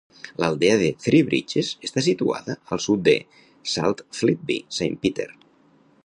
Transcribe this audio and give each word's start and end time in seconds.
L'aldea 0.43 0.77
de 0.81 0.85
Three 1.01 1.19
Bridges 1.27 1.67
està 1.89 2.03
situada 2.07 2.55
al 2.75 2.81
sud 2.85 3.03
de 3.09 3.15
Saltfleetby 3.73 4.57
Saint 4.79 4.97
Peter. 5.05 5.27